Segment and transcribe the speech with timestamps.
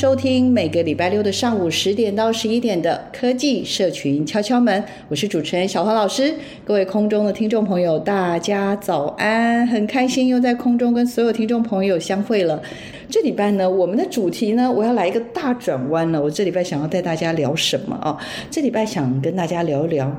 [0.00, 6.34] 收听每个礼拜六的上午十点到十一点的科技社群敲敲门，我是主持人小黄老师。
[6.64, 9.66] 各位空中的听众朋友，大家早安！
[9.66, 12.62] 很开心又在空中跟所有听众朋友相会了。
[13.10, 16.22] 这礼拜呢，我们的主题呢，我要来一个大转弯了。
[16.22, 18.16] 我这礼拜想要带大家聊什么啊？
[18.50, 20.10] 这礼拜想跟大家聊一聊。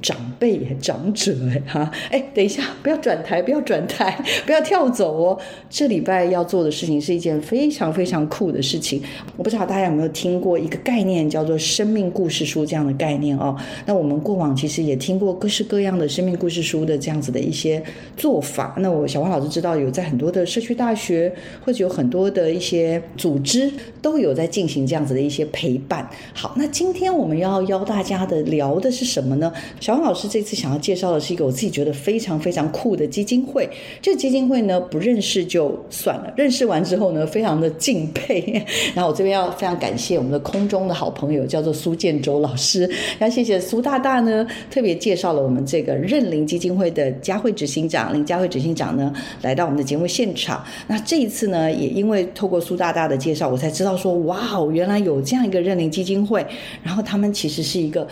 [0.00, 5.38] 长辈、长者，哎哈，哎，等一下，不要转台，不要转台， 不要跳走哦。
[5.68, 9.02] 这礼拜要做的事情是一件非常非常酷的事情。
[9.36, 13.56] 我不知道大家有没有听过一个概念，叫做生命故事书这样的概念哦。
[13.86, 17.82] 那我们过往其实也听过各式各样的生命故事书的这样子的一些
[18.16, 18.74] 做法。
[18.78, 21.32] 那我小黄老师知道有在很多的社区大学，
[21.64, 26.08] 或者有很多的一些组织都有在进行这样子的一些陪伴。
[26.34, 29.52] 好，那今天我们要邀大家的聊的是什么呢？
[29.90, 33.68] 小王老师这次想要介绍的是一个我自己觉得非常非常酷的基金会。
[34.00, 38.64] 这基金会呢，不认识就算了，认识完之后呢，非常的敬佩。
[38.94, 42.88] 然后我这边要非常感谢我们的空中的好朋友，叫做苏建州老师。
[43.18, 49.12] 要谢谢苏大大呢，特别介绍了我们这个认领基金会的佳慧执行长林佳慧执行长呢，
[49.42, 50.64] 来到我们的节目现场。
[50.86, 56.46] 那这一次呢，也因为透过苏大大的介绍，我才知道说，哇哦，原来有这样一个认领基金会。
[56.80, 58.06] 然后他们其实是一个。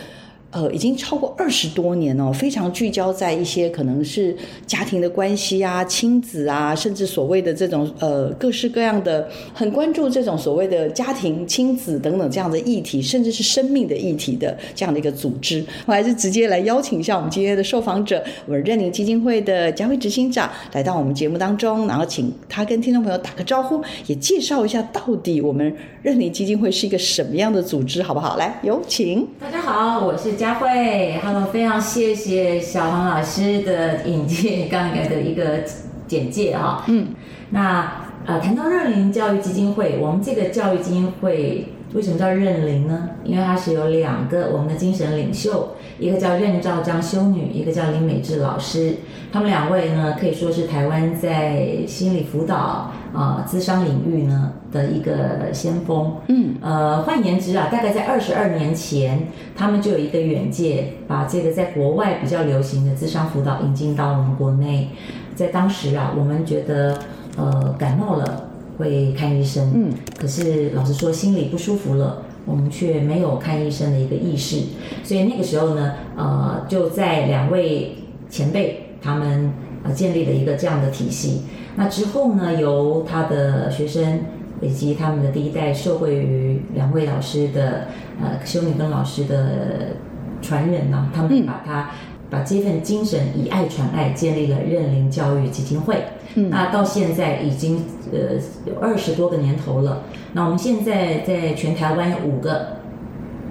[0.51, 15.63] 呃，已经超过二十多年哦，非常聚焦在一些可能是家庭的关系啊、亲子啊，甚至所谓的这种呃各式各样的，很关注这种所谓的家庭、亲子等等这样的议题，甚至是生命的议题的这样的一个组织。
[15.85, 25.71] 我还是直接来邀请一下我们今天的受访者，我们认领基金会的佳慧执行长来到我们节目当中，然后请他跟听众朋友打个招呼，也介绍一下到底我们
[26.01, 28.35] 认领基金会是一个什么样的组织，好不好？
[28.37, 29.27] 来，有请。
[29.39, 30.38] 大家好，我是。
[30.39, 35.65] 佳慧，Hello，非常谢谢小黄老师的引荐，刚才的一个
[36.07, 36.85] 简介哈。
[36.87, 37.07] 嗯，
[37.49, 43.09] 那呃，谈到乐林教育基金会，我们这个教育基金会为什么叫认灵呢？
[43.23, 48.95] 因为它是有两个我们的精神领袖，一个叫任兆章修女，一个叫林美智老师。
[49.31, 52.91] 他们两位呢，可以说是台湾在心理辅导。
[53.11, 64.89] 啊，咨商领域呢的一个先锋，嗯，呃，换言之啊，大概在二十二年前，他们就有一个远见，把这个在国外比较流行的咨商辅导引进到我们国内。
[65.33, 66.99] 在当时啊，我们觉得，
[67.35, 68.48] 呃，感冒了
[68.79, 74.61] 会看医生，嗯，可是老实说，心里不舒服了，我们却没有看医生的一个意识。
[75.03, 77.93] 所以那个时候呢，呃，就在两位
[78.29, 79.51] 前辈他们
[79.83, 81.41] 呃建立了一个这样的体系。
[81.75, 84.21] 那之后呢，由他的学生
[84.61, 87.87] 以及他们的第一代受惠于两位老师的
[88.21, 89.97] 呃修女跟老师的
[90.41, 91.87] 传人呢，他们把他、嗯、
[92.29, 96.01] 把这份精神以爱传爱，建立了认灵教育基金会。
[96.35, 100.03] 嗯，那到现在已经呃有二十多个年头了。
[100.33, 102.77] 那我们现在在全台湾有五个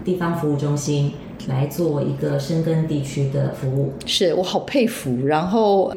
[0.04, 1.12] 地方服务中心
[1.48, 3.92] 来做一个深耕地区的服务。
[4.06, 5.92] 是我好佩服，然后。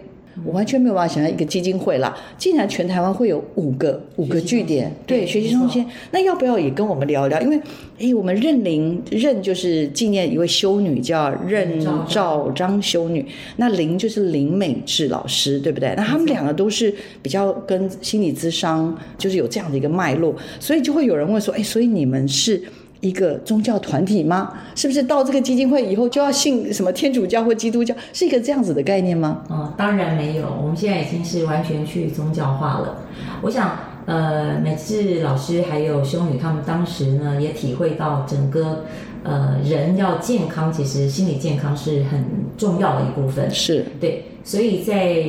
[0.46, 5.86] 我完全没有办法想象一个基金会啦，竟然全台湾会有五个五个据点，对，学习中心。
[6.12, 7.42] 那要不要也跟我们聊一聊？
[7.42, 7.62] 因为，
[8.00, 13.26] 哎，我们认灵认就是纪念一位修女，叫任兆章修女。
[13.58, 15.94] 那灵就是林美智老师，对不对？
[15.98, 22.62] 那他们两个都是比较跟心理咨商，就是有这样的一个脉络，所以就会有人问说，哎，所以你们是？
[23.02, 24.54] 一个宗教团体吗？
[24.76, 27.94] 是不是到这个基金会以后就要信什么天主教或基督教？
[28.14, 29.44] 是一个这样子的概念吗？
[29.50, 30.46] 嗯，当然没有。
[30.62, 33.04] 我们现在已经是完全去宗教化了。
[33.42, 38.86] 我想，呃，每次老师还有修女他们当时呢，也体会到整个
[39.24, 42.24] 呃人要健康，其实心理健康是很
[42.58, 43.50] 重要的一部分。
[43.50, 44.26] 是，对。
[44.44, 45.24] 所以在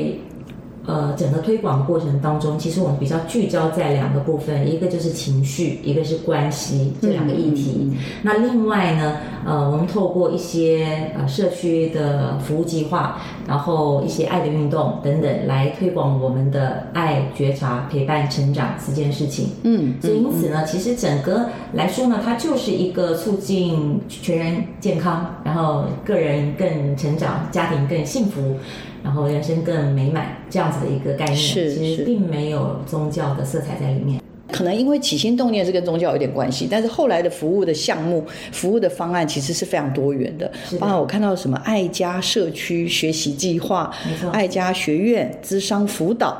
[0.84, 7.88] 呃，整个推广的过程当中，其实我们比较聚焦在两个部分，一个就是情绪，一个是关系这两个议题。
[7.92, 19.50] 嗯、那另外呢，呃，我们透过一些呃社区的服务计划，然后一些爱的运动等等，来推广我们的爱、觉察、陪伴、成长四件事情。
[19.62, 28.56] 嗯，所以因此呢，其实整个来说呢，它就是一个促进全人健康，然后个人更成长，家庭更幸福。
[29.02, 34.20] 然后人生更美满，这样子的一个概念，是其实并没有宗教的色彩在里面。
[34.50, 38.22] 可能因为起心动念是跟宗教有点关系，但是后来的服务的项目、
[38.52, 40.50] 服务的方案其实是非常多元的。
[40.78, 43.90] 包括我看到什么爱家社区学习计划、
[44.30, 46.36] 爱家学院、资商辅导，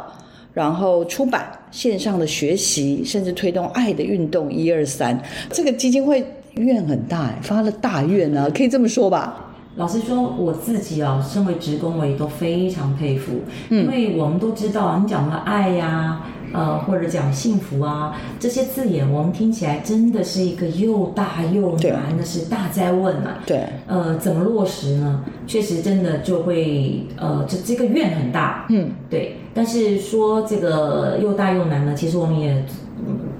[0.52, 5.18] 然后出版线上的学习，甚至推动爱的运动一二三。
[5.50, 6.22] 这个基金会
[6.56, 9.51] 愿很大哎，发了大愿啊，可以这么说吧？
[9.76, 13.32] 老实说，我自己啊，身为职工，我也都非常佩服，
[13.70, 23.38] 嗯、因为我们都知道，你讲的爱呀、啊，呃，或者讲幸福啊，这些字眼，我们听起来真的是一个又大又难的是大灾问啊。
[23.46, 23.64] 对。
[23.86, 25.24] 呃，怎么落实呢？
[25.46, 28.66] 确实，真的就会，呃，这这个愿很大。
[28.69, 28.90] 嗯。
[29.08, 29.38] 对。
[29.54, 32.62] 但是说这个又大又难呢，其实我们也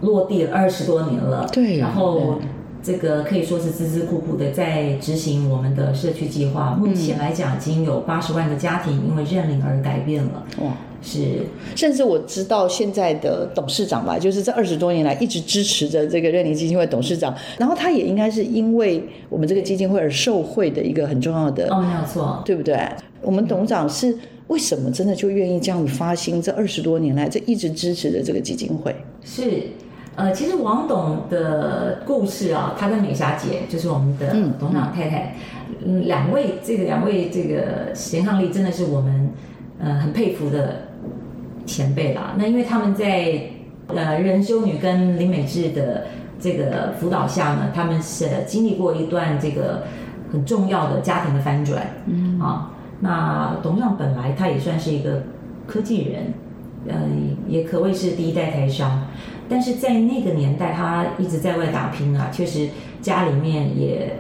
[0.01, 1.47] 落地了二十多年了。
[1.53, 1.77] 对。
[1.77, 2.39] 然后。
[2.83, 6.73] 这个可以说是孜孜苦苦的在执行我们的社区计划。
[6.73, 10.45] 目前来讲，已经有八十万个家庭因为认领而改变了。
[10.61, 11.47] 哇，是，
[11.77, 21.73] 甚至我知道现在的董事长吧，就是这二十多年来一直支持着这个认领基金会董事长，然后他也应该是因为我们这个基金会而受惠的一个很重要的。
[21.73, 22.77] 哦，没有错，对不对？
[23.23, 24.19] 我们董事长是
[24.49, 26.43] 为什么真的就愿意这样子发心？
[26.43, 28.93] 这二十多年来，这一直支持着这个基金会。
[29.23, 29.69] 是。
[30.15, 35.35] 呃，其实王董的故事啊，他跟美霞姐就是我们的董事长太太，
[35.83, 39.31] 嗯，两位这个两位这个贤伉俪真的是我们
[39.81, 40.83] 呃很佩服的
[41.65, 42.35] 前辈啦。
[42.37, 43.41] 那因为他们在
[43.87, 46.05] 呃任修女跟林美智的
[46.39, 49.85] 这个辅导下呢，他们是经历过一段这个
[50.31, 51.87] 很重要的家庭的翻转。
[52.05, 52.71] 嗯啊，
[53.01, 55.23] 那董事长本来他也算是一个
[55.67, 56.35] 科技人，
[56.87, 57.01] 呃，
[57.49, 59.07] 也可谓是第一代台商。
[59.53, 62.71] 但是在那个年代，他一直在外打拼啊，确实
[63.03, 64.17] 家里面也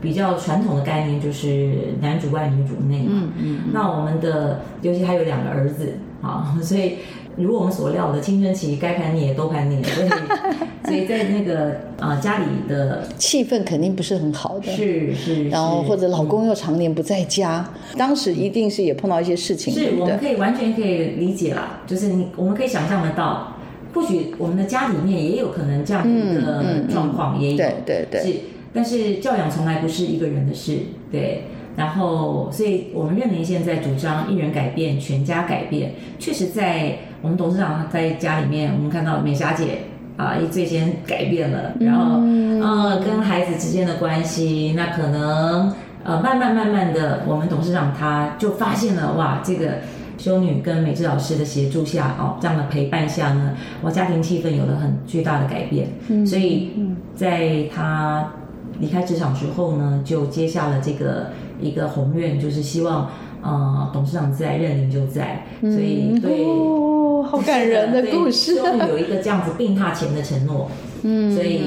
[0.00, 3.12] 比较传统的概念就是男主外女主内嘛。
[3.12, 3.58] 嗯嗯。
[3.72, 6.96] 那我们的尤其还有两个儿子啊， 所以
[7.36, 10.08] 如我们所料的青春期该叛逆也都叛逆，所以
[10.84, 14.72] 所以在那个啊家里的气氛肯定不是很好的。
[14.72, 15.48] 是是。
[15.48, 17.64] 然后或者老公又常年不在家，
[17.96, 19.72] 当时一定是也碰到一些事情。
[19.72, 23.53] 是，我们可以完全可以理解啦，就是你我们可以想象得到。
[23.94, 28.38] 或许我们的家里面也有可能这样的一个状况，也有，对对对，是，
[28.74, 30.78] 但是教养从来不是一个人的事，
[31.10, 31.44] 对。
[31.76, 35.92] 然后，所以我们认领现在主张一人改变，全家改变。
[36.20, 39.78] 确实，在我们董事长在家里面，我们看到美霞姐
[40.16, 42.20] 啊，最先改变了，然后
[42.64, 45.74] 呃，跟孩子之间的关系，那可能
[46.04, 49.78] 呃，慢慢慢慢的，我们董事长他就发现了，哇，这个。
[50.24, 55.88] 修女跟美智老师的协助下，哦，这样的陪伴下呢，我家庭气氛有了很巨大的改变。
[56.26, 56.70] 所以
[57.14, 58.32] 在他
[58.80, 61.26] 离开职场之后呢，就接下了这个
[61.60, 63.10] 一个宏愿，就是希望，
[63.42, 65.44] 呃，董事长在，认领就在。
[65.60, 68.54] 所以对，哦，好感人的故事。
[68.56, 70.70] 修女有一个这样子病榻前的承诺。
[71.02, 71.60] 嗯，所以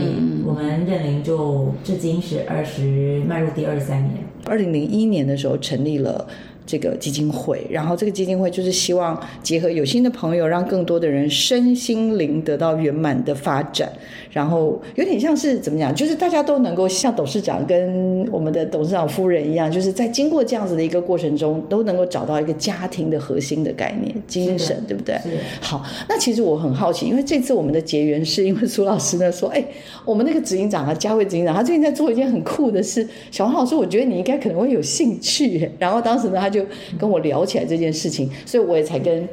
[0.43, 4.15] 我们认领就至今是二十，迈入第二十三年。
[4.45, 6.27] 二零零一年的时候成立了。
[6.67, 13.91] 这个基金会，然后这个基金会就是希望结合有心的朋友，让更多的人身心灵得到圆满的发展。
[14.37, 25.15] 然后有点像是怎么讲，就是大家都能够像董事长跟我们的董事长夫人一样，就是在经过这样子的一个过程中，都能够找到一个家庭的核心的概念、精神，对不对？
[25.61, 29.63] 好，那其实我很好奇，因为这次我们的结缘是因为苏老师呢说，哎，
[30.03, 33.07] 我们那个执行长啊，佳慧执行长，他最近在做一件很酷的事。
[33.31, 35.71] 小黄老师，我觉得你应该可能会有兴趣。
[35.79, 36.49] 然后当时呢，他。
[36.57, 36.65] 就
[36.97, 39.29] 跟我聊起来这件事情，所以我也才跟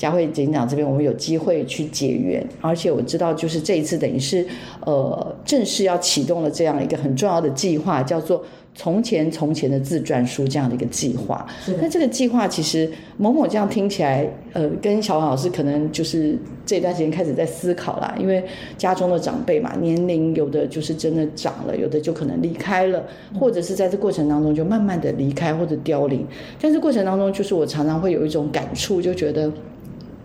[0.00, 4.46] 佳慧执行长这边，我们有机会去结缘，而且我知道，就是这一次等于是
[4.86, 8.42] 呃正式要启动了这样一个很重要的计划，叫做。
[8.72, 11.44] 从前从前的自传书这样的一个计划，
[11.82, 18.42] 那这个计划其实某某这样听起来，呃，跟小黄老师可能就是这段时间开始在思考啦，因为
[18.78, 23.04] 家中的长辈嘛，年龄有的就是真的长了，有的就可能离开了，
[23.38, 26.24] 或者是在这过程当中就慢慢的离开或者凋零。
[26.60, 29.52] 但是过程当中，就是我常常会有一种感触，就觉得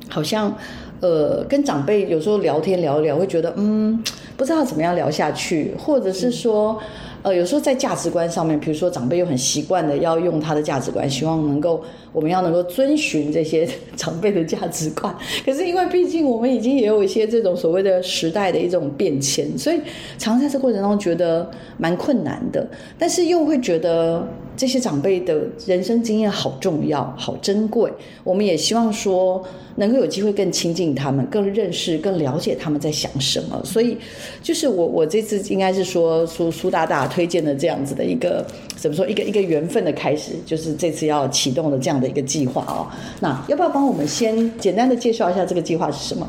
[0.09, 0.55] 好像
[1.01, 4.01] 呃，跟长辈有时候聊天聊一聊，会觉得嗯，
[4.37, 6.79] 不知道怎么样聊下去，或者是说。
[7.25, 11.83] 呃，有时候在价值观上面，比如说长辈又很习惯的要用他的价值观，希望能够
[12.13, 15.11] 我们要能够遵循这些长辈的价值观。
[15.43, 19.77] 可是因为毕竟我们已经也有一些这种所谓的时代的一种变迁，所以
[20.19, 22.67] 常常在这过程中觉得蛮困难的，
[22.99, 24.23] 但是又会觉得。
[24.57, 27.91] 这些长辈的人生经验好重要、好珍贵，
[28.23, 29.43] 我们也希望说
[29.75, 33.61] 能够有机会更亲近他们，更认识、更了解他们在想什么。
[33.63, 33.97] 所以，
[34.41, 38.45] 就是我我这次应该是说苏苏大大推荐的这样子的一个
[38.75, 42.87] 怎么说一个一个缘分的开始，就是这次要启动的这样的一个计划哦。
[43.19, 46.27] 那要不要帮我们先简单的介绍一下这个计划是什么？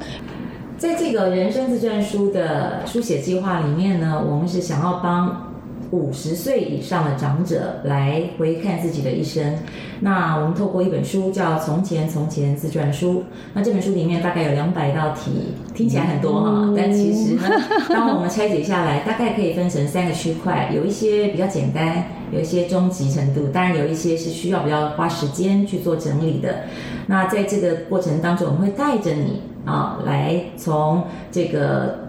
[0.76, 5.45] 在这个人生自传书的书写计划里面呢，我们是想要帮。
[5.90, 9.56] 五十岁以上的长者来回看自己的一生，
[10.00, 13.20] 那我们透过一本书叫《从前从前自传书》，
[13.54, 17.42] 那这本书里面大概有两百道题，听起来很多哈，但其实呢，
[17.88, 26.64] 当我们拆解下来，大概可以分成三个区块，有一些比较简单，有一些中级程度，当然有一些是需要比较花时间去做整理的。
[27.06, 32.05] 那在这个过程当中，我们会带着你啊，来从这个。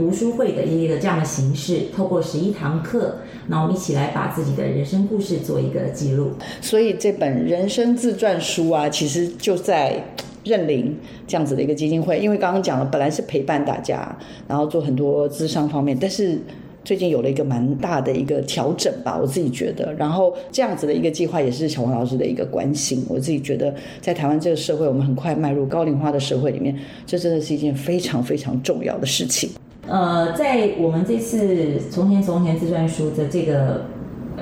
[0.00, 3.16] 读书会的一个这样的形式，透过十一堂课，
[3.48, 6.30] 那我们一起来把自己的人生故事做一个记录。
[6.62, 10.02] 所以这本人生自传书啊，其实就在
[10.42, 12.18] 认领这样子的一个基金会。
[12.18, 14.16] 因为刚刚讲了，本来是陪伴大家，
[14.48, 16.38] 然后做很多咨商方面，但是
[16.82, 19.92] 最近有了一个蛮大的一个调整吧，我自己觉得。
[19.98, 23.04] 然后这样子的一个计划，也是小黄老师的一个关心。
[23.06, 29.50] 我自己觉得，在台湾这个社会，我们很快迈入高龄化的社会里面，这真的是一件非常非常重要的事情。
[29.88, 33.86] 呃，在我们这次从前从前自传书的这个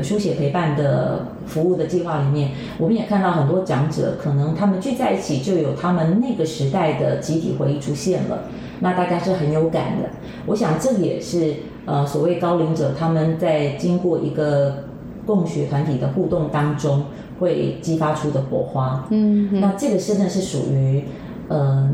[0.03, 8.45] 书写陪伴的服务的计划里面，我们也看到很多长者，可能他们聚在一起就有他们那个时代的集体回忆出现了，
[8.81, 10.11] 那大家是很有感的。
[10.47, 11.55] 我想这也是
[11.87, 14.85] 呃所谓高龄者他们在经过一个
[15.25, 17.05] 共学团体的互动当中
[17.41, 19.07] 会激发出的火花。
[19.11, 21.05] 嗯，那这个真的是属于
[21.49, 21.59] 嗯。
[21.59, 21.91] 呃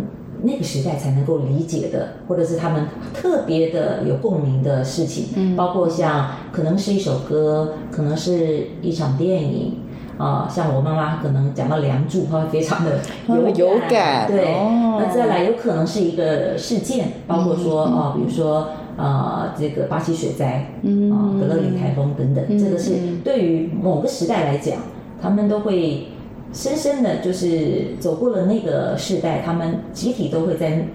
[0.47, 9.79] 那个时代才能够理解的，或者是他们特别的有共鸣的事情，嗯，包括像可能是一首歌，可能是一场电影，
[10.19, 14.55] 啊、呃，像我妈妈可能讲到《梁祝》，她会非常的 有感，有感对。
[14.55, 22.93] 哦、那再来有可能是一个事件，包括说啊、比如说呃，这个巴西水灾，嗯，啊、呃，格勒里台风等等，嗯、这个是
[23.25, 24.77] 对于某个时代来讲，
[25.23, 26.09] 他们都会。
[26.55, 30.87] 深深的就是走过了那个时代，他们集体都会在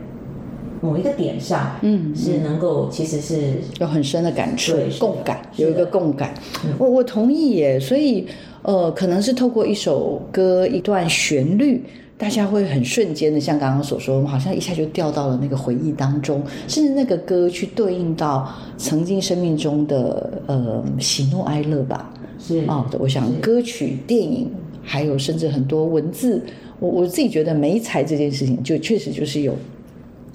[0.82, 6.34] 某一个点上，嗯，是能够其实是有很深的感触、共感，有一个共感。
[6.78, 8.26] 我我同意耶，所以
[8.62, 11.84] 呃，可能是透过一首歌、一段旋律，
[12.18, 22.10] 大家会很瞬间的，像刚刚所说，我们好像一下就掉到了那个回忆当中，甚至那个歌去对应到曾经生命中的呃喜怒哀乐吧。
[22.40, 24.50] 是哦，我想歌曲、电影。
[24.84, 26.42] 还有甚至很多文字，
[26.80, 29.56] 我我自己觉得美材这件事情，就确实就是有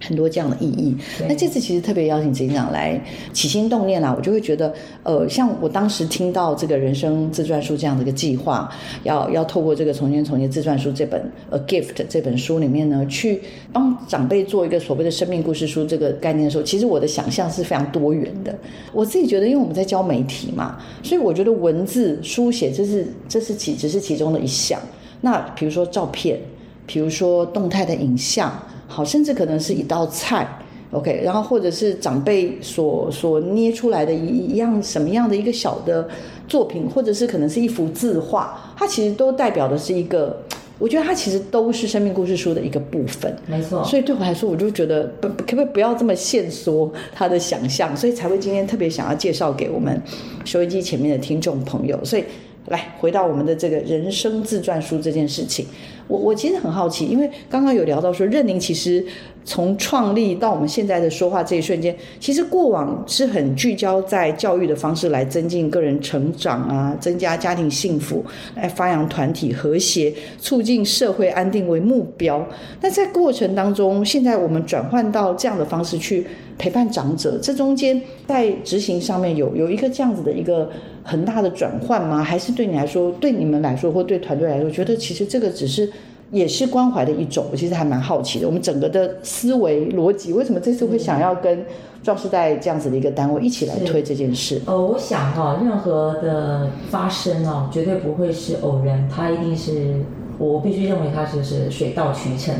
[0.06, 0.96] 很多这样的意义。
[1.28, 3.00] 那这次其实特别邀请执行长来
[3.32, 8.70] 起心动念啊，我就会觉得，呃，像我当时听到这个人生自传书这样的一个计划，
[9.02, 11.20] 要要透过这个从前从前自传书这本
[11.56, 13.40] 《A Gift》这本书里面呢，去
[13.72, 18.54] 帮长辈做一个所谓的生命故事书这个概念的时候，其实我的想象是非常多元的。
[18.92, 24.80] 我自己觉得，因为我们在教媒体嘛，所以我觉得文字书写这是这是其只是其中的一项。
[25.20, 26.38] 那比如说照片，
[26.86, 28.52] 比如说动态的影像。
[28.86, 30.46] 好，甚至可能是一道菜
[30.92, 36.08] ，OK，然后或者是长辈所所捏出来的一一样什么样的一个小的
[36.46, 40.40] 作品，或者是可能是一幅字画，它其实都代表的是一个，
[40.78, 43.82] 我觉得它其实都是生命故事书的一个部分，没错。
[43.84, 50.00] 所以对我来说，我就觉得不可不可以不要这么限缩他的想象，所以才会今天特别想要介绍给我们
[50.44, 52.24] 收音机前面的听众朋友，所以。
[52.68, 55.66] 来回到我们的这个人生自传书这件事情，
[56.08, 59.04] 我我其实很好奇，因为刚刚有聊到说，任宁其实
[59.44, 68.24] 从创立到我们现在的说话这一瞬间，其实过往是很聚焦在教育的方式来增进个人成长啊，增加家庭幸福，
[68.54, 72.46] 来发扬团体和谐，促进社会安定为目标。
[72.80, 80.70] 那在过程当中，现在我们转换到这样的方式去陪伴长者，这中间在执行上面有有一个这样子的一个。
[81.06, 82.24] 很大的转换吗？
[82.24, 85.86] 还是对你来说，对你们来说，或对团队来说，觉得其实这个只是
[86.34, 87.46] 也是关怀的一种。
[87.52, 91.64] 我其实还蛮好奇的，我们整个的思维逻辑，为什么这次会想要跟
[92.02, 94.60] 壮士代这样子的一个单位一起来推这件事？
[94.66, 100.04] 呃，我想哈、任何的发生哦，绝对不会是偶然，它一定是
[100.36, 102.52] 我必须认为它就是水到渠成。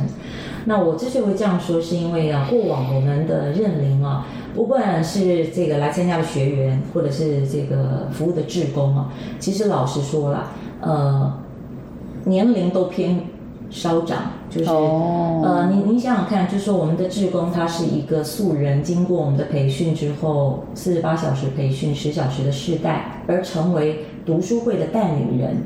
[0.67, 11.35] 那我之所以会这样说，是因为啊，过往我们的认领啊，不管是这个来参加的学员，或者是这个服务的志工啊，其实老实说了，呃，
[12.25, 13.21] 年龄都偏
[13.71, 15.45] 稍长，就是、oh.
[15.45, 25.57] 呃，你你想想看，就是说我们的志工他是一个素人，经过我们的培训之后，四十八小时培训，十小时的试带，而成为读书会的带领人。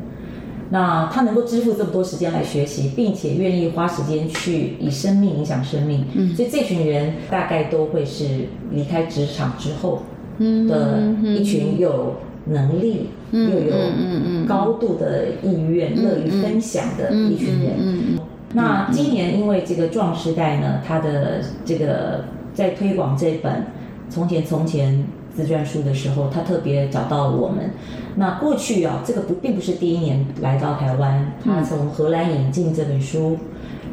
[0.71, 8.27] 那他能够支付这么多时间来学习，并且愿意花时间去以生命影响生命，嗯，所以这群人大概都会是
[8.71, 10.03] 离开职场之后
[10.39, 12.17] 的一群有
[12.49, 17.75] 能力、嗯、又有高度的意愿、嗯、乐于分享的一群人。
[17.79, 18.19] 嗯嗯嗯、
[18.55, 22.25] 那今年因为这个壮时代呢，他的这个
[22.55, 23.53] 在推广这本
[24.09, 24.95] 《从前从前》。
[25.37, 27.71] 自传书的时候，他特别找到了我们。
[28.17, 33.39] 那过去啊，这个不并不是第一年来到台湾，他从荷兰引进这本书，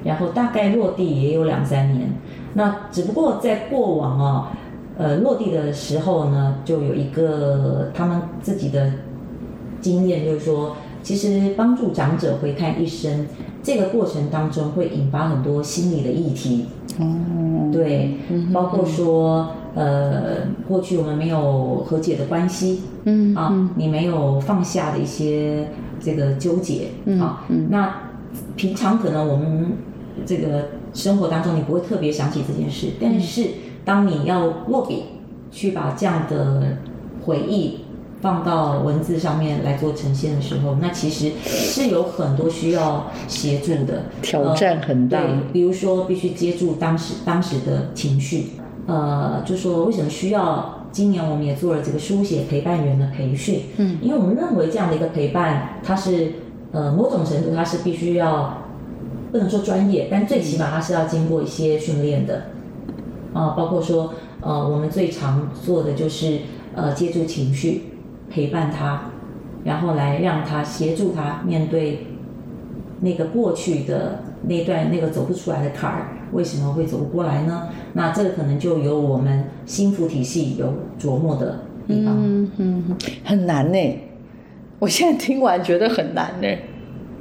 [0.03, 2.09] 然后大概落地也有两三年。
[2.55, 4.57] 那只不过在过往啊，
[4.97, 8.91] 呃，落地的时候呢，就有一个他们自己的
[9.81, 13.27] 经验，就是说，其实帮助长者回看一生，
[13.61, 16.65] 这个过程当中会引发很多心理的议题。
[16.99, 18.17] 嗯，对，
[18.53, 19.49] 包括说。
[19.75, 25.67] 呃，过去我们没有和解的关系，嗯啊，你没有放下的一些
[25.99, 27.93] 这个纠结，嗯啊，嗯，那
[28.55, 29.73] 平常可能我们
[30.25, 33.49] 这个生活当中你不会特别想起这件事，但是
[33.85, 35.03] 当你要落笔
[35.51, 36.63] 去把这样的
[37.23, 37.79] 回忆
[38.21, 48.47] 放到文字上面来做呈现的时候，那其实是有很多需要协助的，挑战很大，呃，对，比如说必须接住当时当时的情绪。
[48.87, 53.61] 呃，就说为什么需要今年我们也做了这个书写陪伴员的培训？
[53.77, 56.33] 嗯，因为我们认为这样的一个陪伴，它是
[56.71, 58.61] 呃某种程度它是必须要
[59.31, 62.43] 不能说专业，但最起码它是要经过一些训练的。
[63.35, 66.39] 啊、呃，包括说呃我们最常做的就是
[66.73, 67.83] 呃借助情绪，
[68.31, 69.11] 陪伴他，
[69.63, 72.07] 然后来让他协助他面对
[73.01, 76.07] 那个过去的那段那个走不出来的坎儿。
[76.31, 77.69] 为什么会走不过来呢？
[77.93, 82.13] 那这个可能就有我们心腹体系有琢磨的地方。
[82.17, 84.00] 嗯嗯，很难呢。
[84.79, 86.48] 我现在听完觉得很难呢，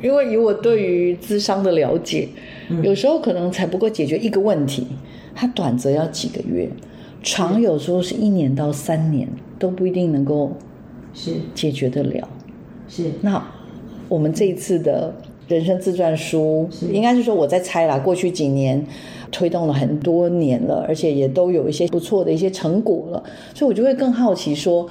[0.03, 2.29] 因为以我对于咨商的了解，
[2.71, 4.87] 嗯、有时候可能才不过解决一个问题，
[5.35, 6.69] 它短则要几个月，
[7.23, 10.53] 长有时候是一年到三年都不一定能够
[11.13, 12.29] 是解决得了。
[12.89, 13.11] 是。
[13.21, 13.43] 那
[14.09, 15.15] 我们这一次的。
[15.47, 17.99] 人生自传书，应该是说我在猜啦。
[17.99, 18.83] 过去几年
[19.31, 23.23] 推动了很多年了，而且也都有一些不错的一些成果了，
[23.55, 24.89] 所以我就会更好奇说，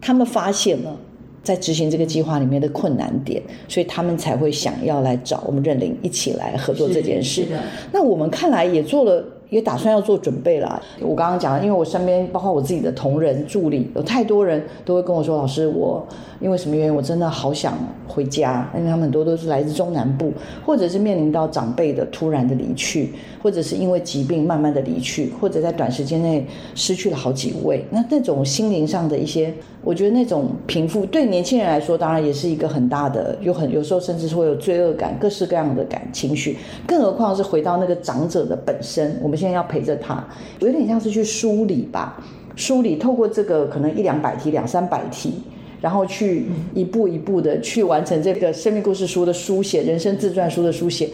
[0.00, 0.98] 他们发现了
[1.42, 7.44] 在执行这个计划里面的困难点，所以他们才会想要来找我们认领一起来合作这件事。
[7.92, 9.22] 那我们看来也做了。
[9.50, 10.80] 也打算要做准备了。
[11.00, 16.06] 我刚刚讲了，因为我身边包括我自己的同仁助理，有太多人都会跟我说：“老师，我
[16.40, 17.76] 因为什么原因，我真的好想
[18.08, 20.32] 回家。”因为他们很多都是来自中南部，
[20.64, 27.84] 或者是面临到长辈的突然的离去，或者是因为疾病慢慢的离去，或者在短时间内失去了好几位。
[27.90, 29.52] 那那种心灵上的一些，
[29.82, 36.56] 我觉得那种平复，对年轻人来说，当然也是一个很大的，有很有时候甚至是会有罪恶感，各式各样的感情绪。
[36.86, 39.40] 更何况是回到那个长者的本身，我们。
[39.40, 40.22] 现在要陪着他，
[40.58, 42.22] 有点像是去梳理吧，
[42.56, 45.32] 梳理透过这个可能一两百题、两三百题，
[45.80, 51.08] 然后去一步一步的去完成这个生命故事书的书写、人生自传书的书写。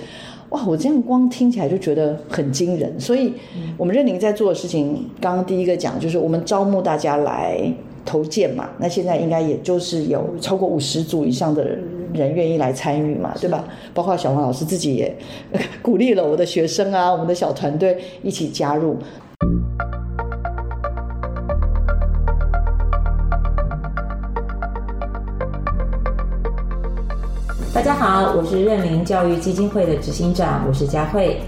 [0.48, 2.98] 哇，我这样光听起来就觉得很惊人。
[2.98, 3.32] 所以，
[3.76, 7.72] 我们认灵在做的事情，刚刚第一个讲就是我们招募大家来
[8.06, 8.70] 投件嘛。
[8.78, 11.84] 那现在应该也就是有超过五十组以上的人。
[12.14, 13.62] 人愿意来参与嘛，对吧？
[13.92, 15.14] 包括小王老师自己也
[15.82, 18.96] 鼓励了我的学生啊，我们的小团队一起加入。
[27.74, 31.38] 大家好，我是认林教育基金会的执行长，我是佳慧。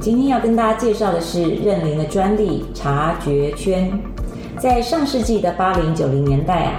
[0.00, 4.13] 今天要跟大家介绍的是认林的专利察觉圈。
[4.58, 6.76] 在上世纪的八零九零年代啊。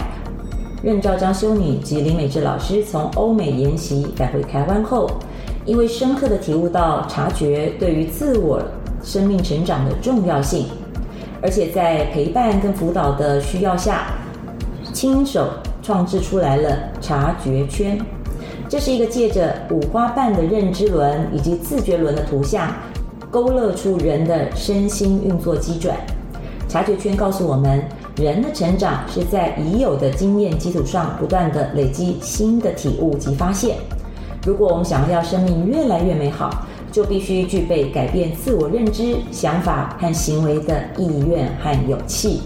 [0.82, 5.10] 任兆章修女及林美智老师从欧美研习返回台湾后，
[5.66, 8.62] 因为深刻地体悟到察觉对于自我
[9.04, 10.68] 生命成长的重要性，
[11.42, 14.14] 而且在陪伴跟辅导的需要下，
[14.94, 15.50] 亲手
[15.82, 18.00] 创制出来了察觉圈。
[18.70, 22.72] 这是一个借着五花瓣的认知轮以及自觉轮的图像，
[23.32, 25.98] 勾勒出人的身心运作机转。
[26.67, 27.84] 察觉圈告诉我们。
[28.17, 33.75] 人的成长是在已有的经验基础上不断地累积新的体悟及发现。
[34.45, 42.41] 如果我们想要生命越来越美好，就必须具备改变自我认知、想法和行为的意愿和勇气。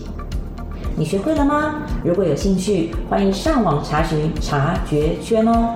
[0.96, 1.84] 你学会了吗？
[2.04, 5.76] 如果有兴趣，欢迎上网查询察觉圈哦。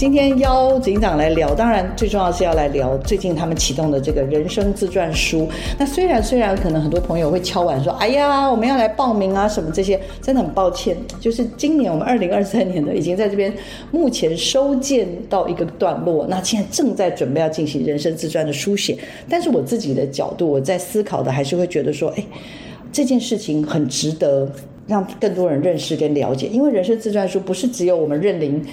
[0.00, 5.46] 今天邀警长来聊，当然最重要是要来聊最近他们启动的这个人生自传书。
[5.78, 13.52] 那虽然虽然可能很多朋友会敲碗说：“哎呀，我们要来报名啊，什么这些。”真的很抱歉，就是今年我们 二零二三年的已经在这边
[13.90, 18.96] 目前收件到一个段落，那现在正在准备要进行人生自传的书写。
[19.28, 22.24] 但是我自己的角度，我在思考的还是会觉得说：“哎，
[22.90, 24.50] 这件事情很值得
[24.86, 28.64] 让更多人认识跟了解，因为人生自传书不是只有我们认领。”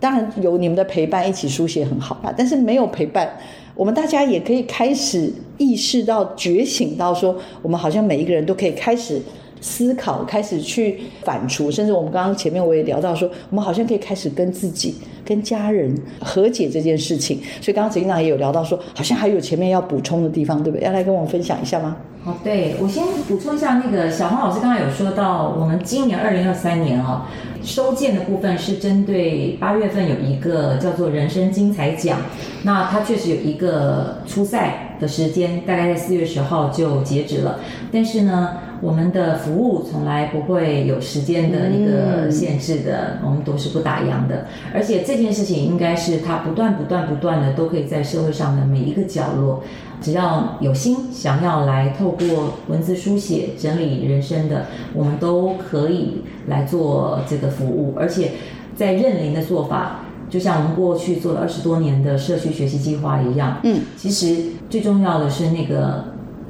[0.00, 2.32] 当然有你们的陪伴，一起书写很好啦。
[2.36, 3.28] 但是没有陪伴，
[3.74, 9.20] 我们大家也可以开始意识到、觉醒到，说我们好像每一个人都可以开始
[9.60, 17.38] 思考，开始去反刍，甚至我们刚刚前面我也聊到说，我们好像可以开始跟自己、跟家人和解这件事情。
[17.60, 20.84] 所以刚刚陈院长也有聊到说，好像还有前面要补充的地方，对不对？
[20.86, 21.96] 要来跟我们分享一下吗？
[22.22, 27.28] 好，对，我先补充一下，那个小黄老师刚刚有说到，我们今年二零二三年啊、
[27.62, 32.18] 收件的部分是针对八月份有一个叫做“人生精彩奖”，
[32.64, 37.60] 那它确实有一个初赛的时间，大概在四月十号就截止了。
[37.92, 44.46] 但是呢，我们的服务从来不会有时间的一个限制的，我们都是不打烊的。
[44.74, 49.62] 而且这件事情应该是它不断、不断、不断的都可以在社会上的每一个角落。
[50.00, 57.94] 只要有心想要来透过文字书写整理人生的，我们都可以来做这个服务。
[57.96, 58.30] 而且
[58.76, 66.04] 在认领的做法，就像我们过去做了二十多年的社区学习计划一样，嗯，其实最重要的是那个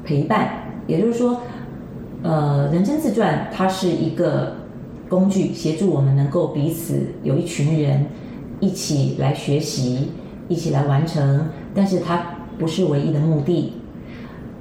[0.05, 0.49] 陪伴，
[0.85, 1.41] 也就是说，
[2.21, 4.57] 呃，人生自传它是一个
[5.09, 8.05] 工具，协助我们能够彼此有一群人
[8.59, 10.09] 一起来学习，
[10.47, 12.35] 一起来完成，但是它。
[12.59, 13.73] 不是唯一的目的。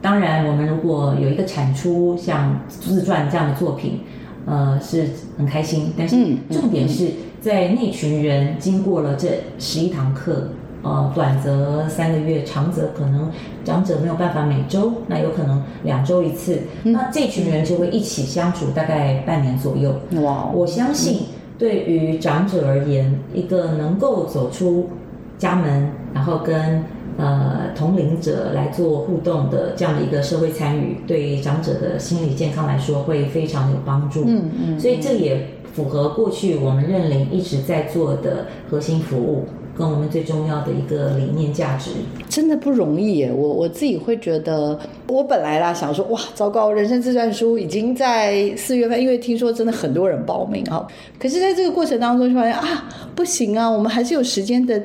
[0.00, 4.00] 当然，我们如果有一个产出像自传这样的作品，
[4.46, 5.92] 呃，是很开心。
[5.98, 6.16] 但是
[6.48, 10.50] 重点是在那群人经过了这十一堂课，
[10.82, 13.28] 呃，短则三个月，长则可能
[13.64, 16.60] 长者没有办法每周，那有可能两周一次。
[16.84, 19.92] 那这群人就会一起相处大概半年左右。
[20.22, 20.48] 哇！
[20.54, 21.22] 我相信
[21.58, 24.88] 对于长者而言，一个能够走出
[25.36, 26.84] 家门，然后跟
[27.18, 34.22] 呃，同龄者来做互动的这样的一个社会参与，对长者的心理健康来说会非常有帮助。
[34.24, 39.44] 嗯嗯，所以这也符合过去我们认领一直在做的核心服务，
[39.76, 41.90] 跟我们最重要的一个理念价值。
[42.28, 44.78] 真的不容易耶，我我自己会觉得，
[45.08, 50.86] 我本来啦想说，哇，糟糕，人生自传书已经在四月份，因为听说真的很多人报名啊，
[51.18, 54.80] 可是在这个过程当中就发现啊，不行啊，我们还是有时间的。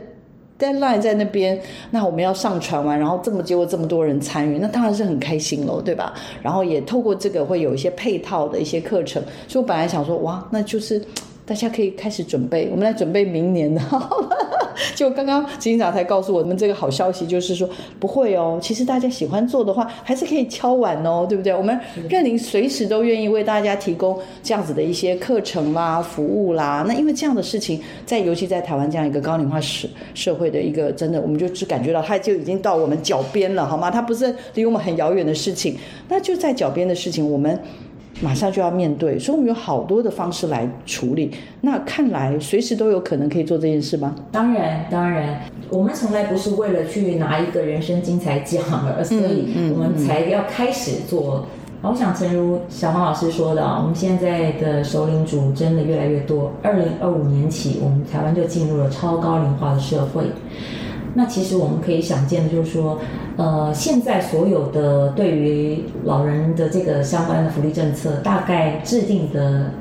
[0.59, 1.59] Deadline 在那边，
[1.91, 6.13] 那我们要上传完，然后这么结果这么多人参与，那当然是很开心喽，对吧？
[6.41, 11.01] 然后也透过这个会有一些配套的一些课程，所以我本来想说，哇，那就是
[11.45, 13.81] 大家可以开始准备，我们来准备明年的。
[14.95, 18.59] 就刚刚执行长才告诉我们这个好消息，就是说不会哦。
[18.61, 21.53] 其实大家喜欢做的话，还是可以敲碗哦，对不对？
[21.53, 26.83] 我们认领随时都愿意为大家提供这样子的一些课程啦、服务啦。
[26.87, 33.91] 那因为这样的事情，在尤其在台湾这样一个高龄化社社会的一个真的，我们就只感觉到它就已经到我们脚边了，好吗？
[33.91, 35.77] 它不是离我们很遥远的事情，
[36.09, 37.59] 那就在脚边的事情，我们。
[38.21, 41.31] 马上就要面对，所以我们有好多的方式来处理。
[41.61, 44.15] 那看来随时都有可能可以做这件事吗？
[44.31, 48.63] 当然，当然，我们从来不是为了去拿一个人生精彩奖，
[48.97, 51.45] 而所以我们才要开始做。
[51.47, 51.47] 嗯
[51.83, 56.51] 嗯、我想，诚如小黄老师说的，我们现在的首领族真的越来越多。
[56.61, 60.23] 二零二五年起，我们台湾就进入了超高龄化的社会。
[61.15, 62.99] 那其实我们可以想见的就是说，
[63.37, 69.71] 呃，现在所有的对于老人的这个相关的福利政策，大概制定的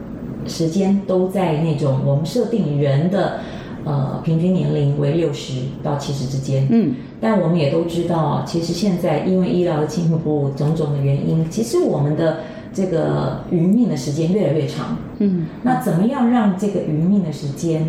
[0.46, 3.40] 时间都在那种我们设定人的
[3.84, 6.66] 呃平均年龄为六十到七十之间。
[6.70, 12.40] 嗯，但我们也都知道，其实现在因为医疗的进步，种种的原因，其实我们的
[12.74, 14.98] 这个余命的时间越来越长。
[15.18, 17.86] 嗯，那怎么样让这个余命的时间？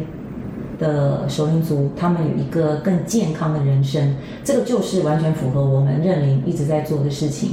[0.80, 7.52] 的熟龄族，他们有一个更健康的人生，这个就是完全符合我们认领一直在做的事情。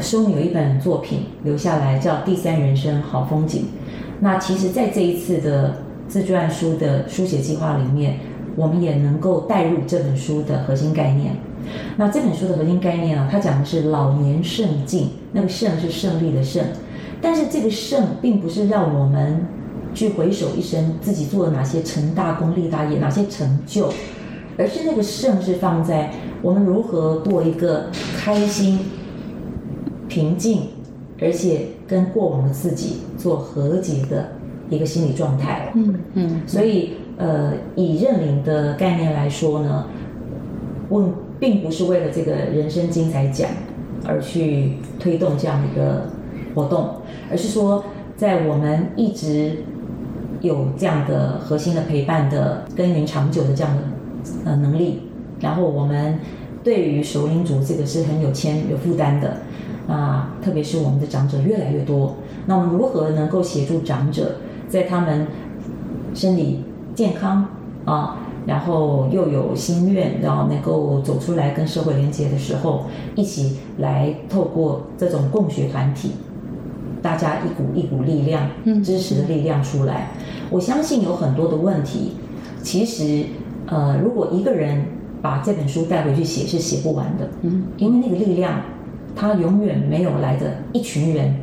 [0.00, 3.62] 书里有一本作品留下来，叫《第三人生好风景》。
[4.20, 5.76] 那其实，在这一次的
[6.08, 8.18] 自传书的书写计划里面，
[8.56, 11.34] 我们也能够带入这本书的核心概念。
[11.96, 15.10] 那这本书的核心概念啊，它讲的是老年胜境。
[15.32, 16.64] 那个胜是胜利的胜，
[17.20, 19.44] 但是这个胜并不是让我们
[19.96, 23.90] 去回首一生自己做了哪些成大功立大业，哪些成就，
[24.58, 26.10] 而是那个胜是放在
[26.42, 27.86] 我们如何过一个
[28.18, 28.78] 开心、
[30.06, 30.68] 平静，
[31.18, 34.28] 而且跟过往的自己做和解的
[34.68, 35.72] 一个心理状态。
[35.74, 39.86] 嗯嗯，所以呃，以认领的概念来说呢，
[40.90, 43.48] 问并不是为了这个人生精彩奖
[44.04, 46.10] 而去推动这样的一个
[46.54, 46.96] 活动，
[47.30, 47.82] 而是说
[48.14, 49.56] 在我们一直
[50.46, 53.82] 有这样的核心的陪伴的耕耘长久的这样的
[54.44, 55.02] 呃能力，
[55.40, 56.18] 然后我们
[56.64, 59.36] 对于熟龄族这个是很有牵有负担的。
[59.88, 64.34] 啊，特别是我们的长者越来越多，那我们如何能够协助长者，
[64.68, 65.28] 在他们
[66.12, 67.46] 身体健康
[67.84, 76.10] 啊，然后又有心愿，然后能够走出来跟社会连接的时候，一起来透过这种共学团体，
[77.00, 78.50] 大家一股一股力量，
[78.82, 80.10] 支持的力量出来。
[80.50, 82.12] 我相信有很多的问题，
[82.62, 83.24] 其实
[83.66, 84.84] 呃，如果一个人
[85.20, 88.60] 把这本书带回去写，是写不完的，嗯，因为那个力量。
[89.18, 91.34] 它永远没有来的一群人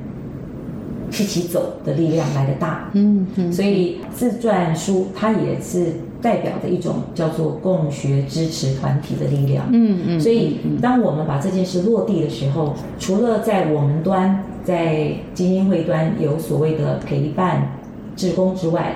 [1.10, 5.88] 一起走的力量来的大，嗯嗯，所以自传书它也是
[6.22, 17.72] 代表的一种叫做共学支持团体的力量，嗯嗯，所以当我们把这件事落地的时候，除了在我们端在基金会端有所谓的陪伴
[18.16, 18.96] 志工之外，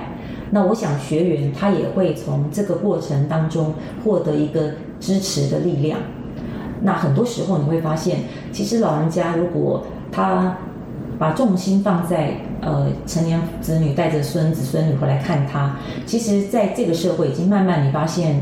[0.50, 5.98] 那我想学员他也会从这个过程当中获得一个支持的力量。
[6.80, 8.20] 那很多时候你会发现，
[8.52, 10.56] 其实老人家如果他
[11.18, 15.76] 把重心放在呃成年子女带着孙子孙女回来看他，
[16.06, 18.40] 其实在这个社会已经慢慢你发现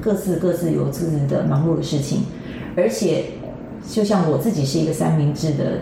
[0.00, 2.22] 各自各自有各自的忙碌的事情，
[2.74, 3.24] 而且
[3.86, 5.78] 就像我自己是一个三明治的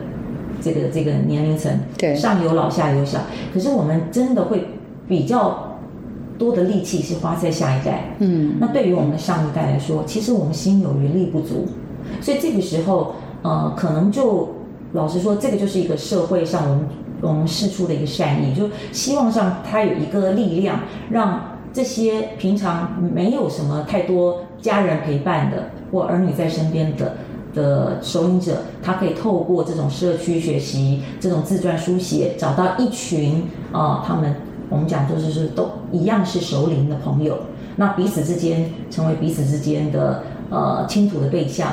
[0.64, 3.18] 这个这个年龄层，对，上有老下有小，
[3.52, 4.66] 可是我们真的会
[5.06, 5.76] 比较
[6.38, 11.66] 多的力气是花在下一代，嗯，那对于我们的上一代来说，其实我们心有余力不足。
[12.20, 14.48] 所以这个时候，呃，可能就
[14.92, 16.88] 老实说，这个就是一个社会上我们
[17.20, 27.16] 我们释出的一个善意，就希望上他有一个力量，让这些平常没有什么太多家人陪伴的或儿女在身边的
[27.54, 34.34] 的熟龄者，他可以透过这种社区学习、这种自传书写，找到一群啊、呃，他们
[34.68, 37.38] 我们讲就是是都一样是熟龄的朋友，
[37.76, 41.70] 那彼此之间成为彼此之间的呃倾吐的对象。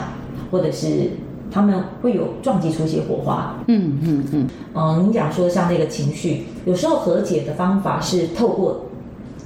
[0.52, 1.12] 或者是
[1.50, 4.48] 他们会有撞击出一些火花，嗯嗯嗯。
[4.74, 8.84] 嗯，你讲说像那个情绪，有时候和解的方法是透过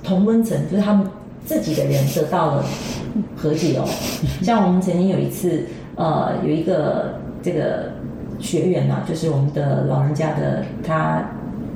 [0.03, 1.05] 同温层，就是他们
[1.45, 2.65] 自己的人得到了
[3.37, 3.85] 和解哦。
[4.41, 7.91] 像我们曾经有一次，呃，有一个这个
[8.39, 11.23] 学员呢、啊，就是我们的老人家的他。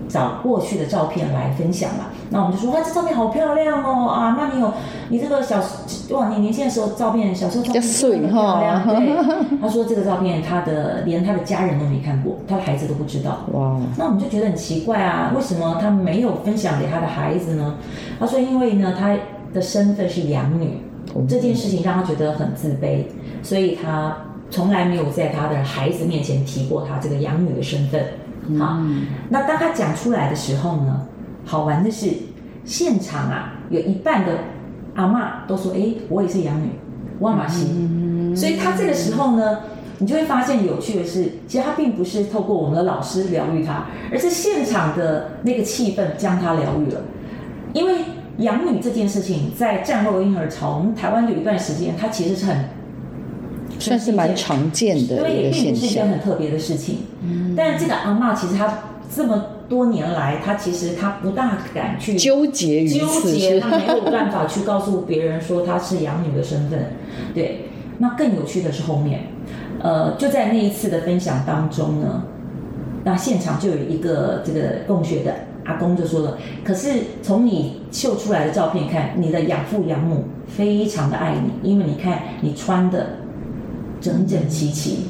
[0.10, 4.74] 找过去的照片来分享嘛，那我们就说哇，这照片好漂亮哦啊，那你有
[5.08, 5.62] 你这个小
[6.10, 8.84] 哇，你年轻的时候照片，小时候照片很漂亮。
[8.90, 13.46] 对，他说这个照片他的连他的家人都没看过，他的孩子都不知道。
[13.52, 17.76] 哇，那我们就觉得很奇怪啊，为什么他没有分享给他的孩子呢？
[18.20, 19.16] 他说因为呢，他
[19.54, 20.82] 的身份是养女，
[21.28, 23.04] 这件事情让他觉得很自卑，
[23.42, 24.16] 所以他
[24.50, 28.04] 从来没有在他的孩子面前提过他这个养女的身份。
[28.58, 28.80] 好，
[29.30, 31.06] 那当他讲出来的时候呢，
[31.46, 32.12] 好玩的是，
[32.66, 34.40] 现场啊，有一半的
[34.96, 36.70] 阿嬷都说：“哎，我也是养女，
[37.20, 37.68] 哇马西。
[37.72, 39.60] 嗯”所以他这个时候呢，
[40.00, 47.02] 你就会发现有趣的是，其实他并不是透过我们的老师疗愈他，而是现场的那个气氛将他疗愈了。
[47.74, 48.00] 因为
[48.40, 52.66] 养女这件事情，在战后婴儿潮，我们台湾有一段时间，它其实是很。
[53.78, 56.98] 算是蛮常见的一个现象，对，并不是一件很特别的事情。
[57.22, 58.80] 嗯，但是这个阿嬷其实她
[59.16, 66.88] 这么多年来，她其实她不大敢去纠结于，纠结，她没有办法去告诉别人说她是养女的身份。
[67.34, 69.22] 对，那更有趣的是后面，
[69.82, 72.24] 呃，就在那一次的分享当中呢，
[73.06, 75.34] 那现场就有一个这个共学的
[75.70, 76.90] 阿公就说了，可是
[77.22, 83.08] 从你秀出来的照片看，你的养父养母非常的爱你，因为你看你穿的。
[84.02, 85.08] 整整齐齐，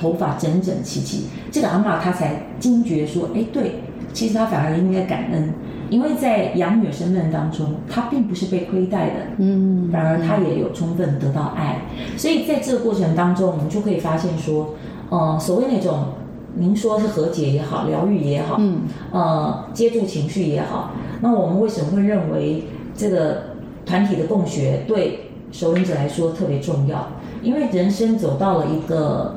[0.00, 1.26] 头发整整齐齐。
[1.52, 3.76] 这个阿嬷她才惊觉说：“哎，对，
[4.12, 5.54] 其实她反而应该感恩，
[5.88, 11.82] 因为在养女身份当中，她并不是被亏待的，嗯，反而她也有充分得到爱。
[12.16, 14.74] 所以在这个过程当中，我们就可以发现说，
[15.08, 16.06] 呃，所谓那种
[16.54, 23.42] 您说是和解也好，疗愈也好，嗯，呃，接住情绪也好，那我们为什么会认为这个
[23.86, 27.08] 团体的共学对熟龄者来说特别重要？”
[27.42, 29.36] 因为人生走到了一个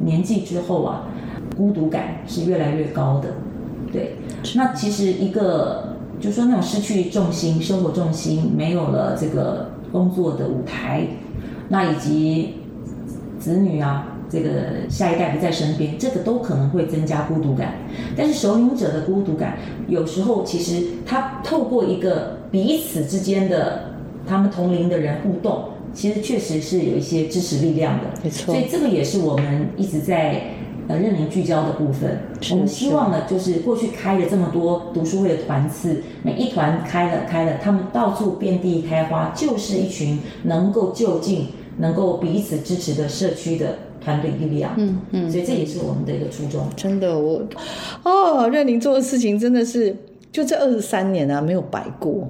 [0.00, 1.02] 年纪之后啊，
[1.56, 3.28] 孤独感是越来越高的。
[3.92, 4.16] 对，
[4.56, 11.06] 那其实一个就是说那种失去重心、生活重心，没有了这个工作的舞台，
[11.68, 12.54] 那以及
[13.38, 14.06] 子女啊。
[14.30, 17.74] 这个下一代不在身边，这个都可能会增加孤独感。
[18.16, 28.04] 但是守领者的孤独感，有时候其实他透过一个彼此之间的他们同龄的人互动，其实确实是有一些支持力量的。
[28.22, 28.54] 没错。
[28.54, 30.40] 所以这个也是我们一直在
[30.86, 32.18] 呃认领聚焦的部分。
[32.52, 43.76] 我们希望呢，就是过去开了这么多读书会的团次，每一团开了开了，他们到处遍地开花，就是一群能够就近、能够彼此支持的社区的。
[44.00, 46.66] 团队力量，嗯嗯，所以这也是我们的一个初衷。
[46.76, 47.42] 真的，我
[48.02, 49.94] 哦，任宁做的事情真的是，
[50.32, 52.28] 就这二十三年啊，没有白过，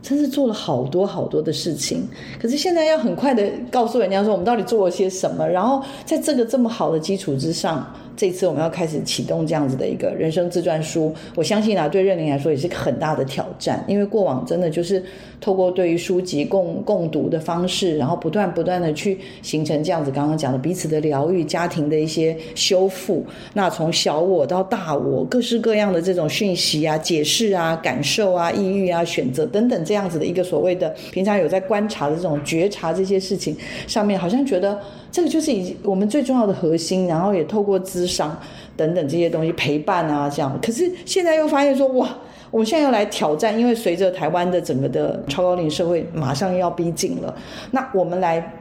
[0.00, 2.08] 真是做了好多好多的事情。
[2.40, 7.86] 可是现在要很快的告诉人家说，我们到底做了些什么，然后在这个这么好的基础之上。
[8.18, 15.00] 这次我们要开始启动这样子的一个人生自传书，我相信啊，对认领来说也是个很大的挑战，因为过往真的就是
[15.40, 23.24] 透过对于书籍共共读的方式，然后不断不断的去形成这样子刚刚讲的彼此的疗愈、家庭的一些修复。
[23.54, 34.76] 那从小我到大我，各式各样的这种讯息啊、解释啊、感受啊、抑郁啊、选择等等这样子的一个所谓的平常有在观察的这种觉察这些事情上面，好像觉得。
[35.10, 38.36] 这个就是以我们最重要的核心，然后也透过智商
[38.76, 40.58] 等等这些东西陪伴啊，这样。
[40.62, 42.08] 可是现在又发现说，哇，
[42.50, 47.34] 我们现在要来挑战，因为随着台湾的整个的超高龄社会马上要逼近了，
[47.70, 48.57] 那我们来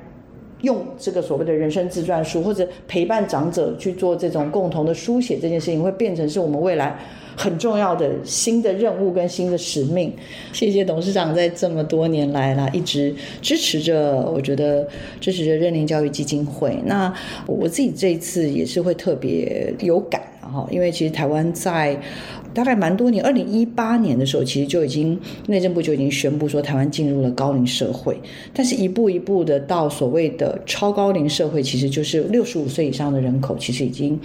[0.61, 6.97] 用这个所谓的人生自传书，或者陪伴长者去做这种共同的书写这件事情，会变成是我们未来。
[7.39, 10.11] 很重要的新的任务跟新的使命，
[10.51, 14.87] 谢谢董事长在这么多年来啦，一直支持着，我觉得
[15.21, 16.75] 支持着认领教育基金会。
[16.85, 17.13] 那
[17.45, 20.19] 我自己这一次也是会特别有感。
[20.41, 21.95] 好，因为其实台湾在
[22.57, 25.15] 大概蛮多年，二零一八年的时候，其实就已经
[25.45, 28.19] 内政部就已经宣布说台湾进入了高龄社会，
[28.51, 34.19] 但是一步一步的到所谓的超高龄社会，其实就是六十五岁以上的人口，其实已经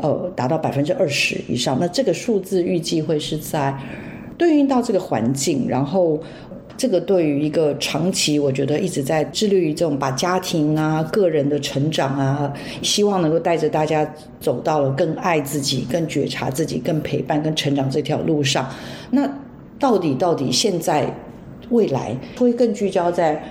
[0.00, 1.76] 呃达到百分之二十以上。
[1.80, 3.76] 那这个数字预计会是在
[4.38, 6.22] 对应到这个环境，然后。
[6.76, 14.08] 这个对于一个长期，我觉得一直在致力于这种把家庭啊、个人的成长啊，希望能够带着大家
[14.40, 18.68] 走到了更爱自己、更觉察自己、更陪伴、更成长这条路上。
[19.10, 19.30] 那
[19.78, 21.06] 到底到底现在
[21.70, 23.42] 未来会更聚焦在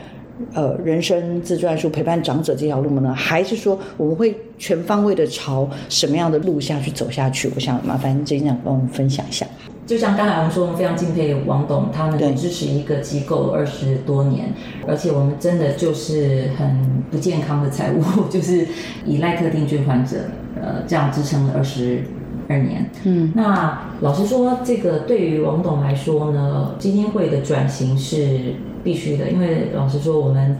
[0.53, 3.01] 呃人生自传书陪伴长者这条路吗？
[3.01, 3.13] 呢？
[3.13, 7.51] 还是说我们会全方位的朝什么样的路下去走下去？
[7.55, 9.45] 我想麻烦执行长帮我们分享一下。
[9.91, 14.53] 就像刚才我们说，我们非常敬佩王董，他能支持一个机构二十多年，
[14.87, 18.01] 而且我们真的就是很不健康的财务，
[18.31, 18.65] 就是
[19.05, 20.15] 以赖特定捐患者，
[20.55, 22.03] 呃，这样支撑了二十
[22.47, 22.89] 二年。
[23.03, 28.39] 嗯，那老实说，这个对于王董来说呢，基金会的转型是
[28.85, 30.57] 必须的，因为老实说，我们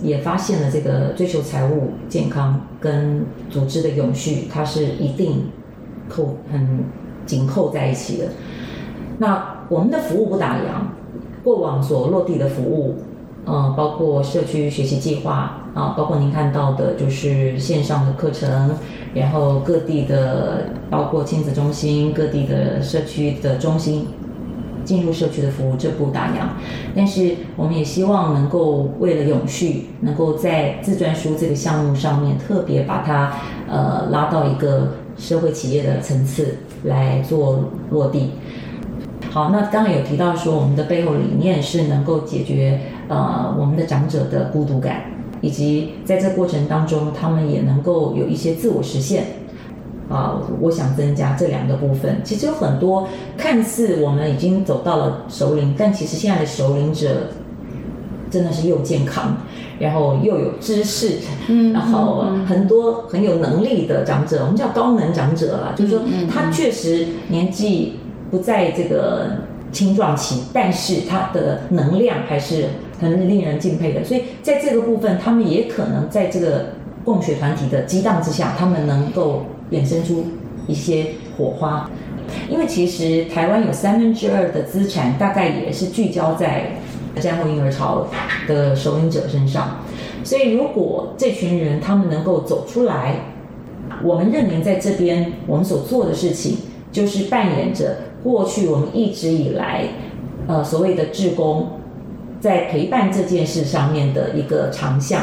[0.00, 5.42] 也发现了这个追求财务健康跟组织的永续，它是一定
[6.08, 6.86] 扣很
[7.26, 8.28] 紧扣在一起的。
[9.22, 12.96] 那我们的服务不打烊，过往所落地的服务，
[13.44, 18.72] 呃，包括社区学习计划啊，包括您看到的，就是线上的课程，
[19.14, 24.08] 然后各地的，包括亲子中心，各地的社区的中心，
[24.84, 26.58] 进入社区的服务，这不打烊。
[26.96, 33.34] 但是我们也希望能够为了永续，能够在自传书这个项目上面，特别把它
[33.68, 38.32] 呃拉到一个社会企业的层次来做落地。
[39.32, 45.04] 好，那刚刚有提到说，我们的背后理念是能够解决呃我们的长者的孤独感，
[45.40, 49.24] 以及在这过程当中，他们也能够有一些自我实现。
[50.10, 52.20] 啊、呃，我想增加这两个部分。
[52.22, 57.28] 其实有很多看似我们已经走到了熟龄，但其实现在的熟龄者
[58.30, 59.38] 真的是又健康，
[59.78, 67.94] 然后又有知识，嗯，然后很多很有能力的长者，我们叫高能长者啦，就是说他确实年纪。
[68.32, 69.26] 不在这个
[69.72, 72.64] 青壮期，但是他的能量还是
[72.98, 74.02] 很令人敬佩的。
[74.02, 76.70] 所以在这个部分，他们也可能在这个
[77.04, 80.24] 共学团体的激荡之下，他们能够衍生出
[80.66, 81.90] 一些火花。
[82.48, 86.70] 因为其实台湾有三分之二的资产，大概也是聚焦在
[87.20, 88.06] 战后婴儿潮
[88.48, 89.82] 的首领者身上。
[90.24, 93.16] 所以如果这群人他们能够走出来，
[94.02, 96.56] 我们认领在这边，我们所做的事情
[96.90, 97.94] 就是扮演着。
[98.22, 99.88] 过去我们一直以来，
[100.46, 101.70] 呃，所谓的志工，
[102.40, 105.22] 在陪伴这件事上面的一个长项，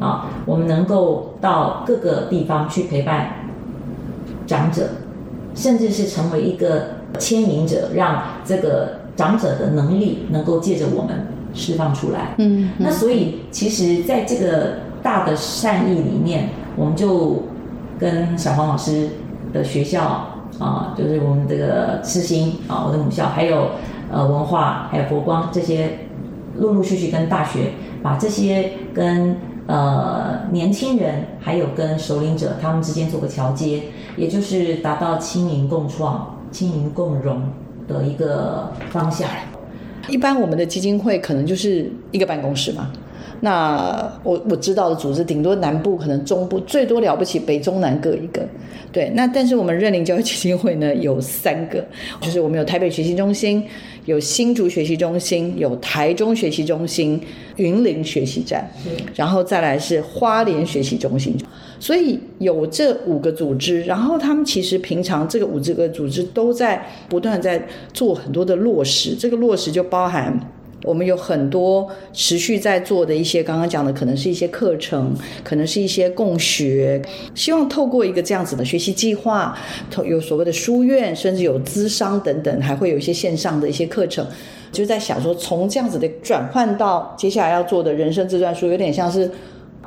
[0.00, 3.48] 啊，我们能够到各个地方去陪伴
[4.46, 4.88] 长者，
[5.54, 12.34] 甚至是成为一个牵引者，让这个长者的能力能够借着我们释放出来。
[12.38, 17.42] 嗯，那所以其实在这个大的善意里面，我们就
[17.98, 19.08] 跟小黄老师
[19.52, 20.31] 的学校
[20.62, 23.70] 啊，就是我们这个慈心啊，我的母校，还有
[24.12, 25.98] 呃文化，还有佛光这些，
[26.56, 29.36] 陆陆续续跟大学把这些跟
[29.66, 33.82] 呃年轻人，还有跟首领者他们之间做个桥接，
[34.16, 37.42] 也就是达到亲民共创、亲民共荣
[37.88, 39.28] 的一个方向。
[40.08, 42.90] 一般我们的基金会可能就是一个办公室嘛。
[43.44, 48.40] 那我我知道的组织，顶多南部可能中部最多了不起，北中南各一个。
[48.92, 51.84] 对，那但是我们认领教育基金会呢有三个，
[52.20, 53.64] 就是我们有台北学习中心，
[54.04, 57.20] 有新竹学习中心，有台中学习中心，
[57.56, 58.64] 云林学习站，
[59.16, 61.36] 然后再来是花莲学习中心。
[61.80, 70.38] 所以有这五个组织，然后他们其实平常这个五这个组织都在不断在做很多的落实，这个落实就包含。
[70.84, 75.14] 我们有很多持续在做的一些，刚刚讲的可能是一些课程，
[75.44, 77.00] 可能是一些共学，
[77.34, 79.56] 希望透过一个这样子的学习计划，
[80.04, 84.26] 有所谓的书院，甚至有资商等等，还会有一些线上的一些课程，
[84.72, 89.30] 就在想说，从这样子的转换到接下来要做的人生自传书，有点像是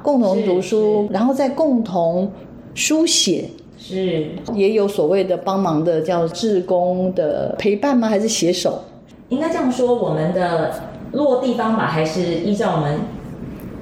[0.01, 2.31] 共同读书，然后再共同
[2.73, 4.27] 书写，是。
[4.53, 8.07] 也有所谓的帮忙的叫志工的陪伴吗？
[8.07, 8.81] 还是携手？
[9.29, 10.73] 应该这样说，我们的
[11.13, 12.99] 落地方法还是依照我们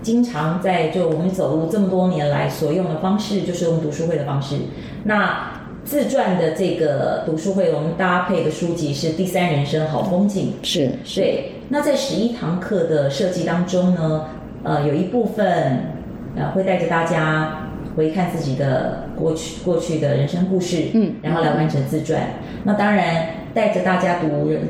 [0.02, 4.56] 经常在就我们走路这么多年来所用的方式，就是用读书会的方式。
[5.04, 5.52] 那
[5.84, 11.20] 自传的这个读书会，我们搭配的书籍是《第三人生好风景》，是是。
[11.20, 11.52] 对。
[11.70, 14.26] 那在十一堂课的设计当中呢，
[14.64, 15.88] 呃，有一部分
[16.38, 22.22] 呃会带着大家回看自己的过去过去的人生故事，嗯，然后来完成自传。
[22.64, 24.70] 那当然带着大家读人。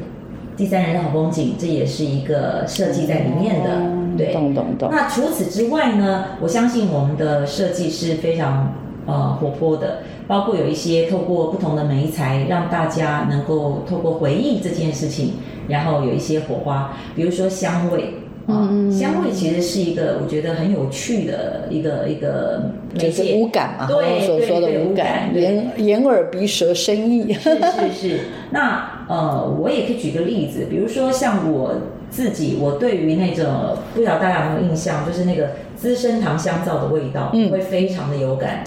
[0.63, 4.31] 第三人的好风景，这也是一个设计在里面的，嗯、对。
[4.31, 4.87] 懂懂懂。
[4.89, 6.37] 那除此之外呢？
[6.39, 8.73] 我相信我们的设计是非常
[9.05, 15.33] 呃活泼的，包括有一些透过不同的媒材，让大家能够透过回忆这件事情，
[15.67, 18.13] 然后有一些火花，比如说香味。
[18.45, 27.31] 嗯，香味其实是一个我觉得很有趣的一个一个媒介，就是五感嘛，对所说的五感，眼眼耳鼻舌身意。
[27.33, 28.19] 是是是。
[28.51, 31.75] 那呃，我也可以举个例子，比如说像我
[32.09, 38.63] 自己，我对于那种不知道大家有没有印象，就是那个资生堂香皂的味道，嗯，会非常的有感。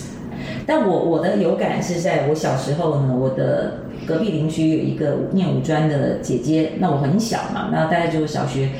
[0.67, 8.71] 但我我的有感是在我小时候呢，我的隔壁邻居有一个念五专的姐姐，那我很小嘛，那大概就是小学。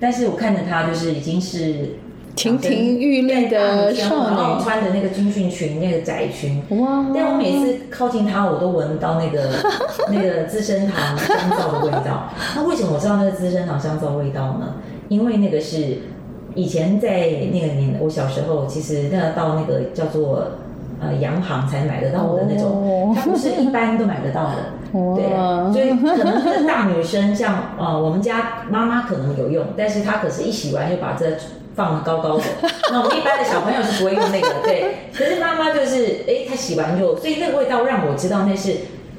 [0.00, 1.96] 但是我看着她，就是已经是
[2.34, 6.60] 亭亭玉立的少女，穿的那个军训裙，那个窄裙。
[6.80, 7.06] 哇！
[7.14, 9.50] 但我每次靠近她，我都闻到那个
[10.10, 12.28] 那个资生堂香皂的味道。
[12.56, 14.74] 那为什么我知道那个资生堂香皂味道呢？
[15.08, 15.98] 因为那个是
[16.54, 20.48] 以前在那个年，我小时候其实那个到那个叫做
[21.00, 24.56] 呃洋行才买得到的那种，它不是一般都买得到的。
[24.94, 31.26] 对，所以可能是大女生，像呃，我们家妈妈可能有用，但是她可是一洗完就把这
[31.74, 32.44] 放得高高的。
[32.90, 34.84] 那我们一般的小朋友是不会用那个，对。
[35.12, 38.74] 可是妈妈就是，哎，她洗完就，所以那个味道让我知道那是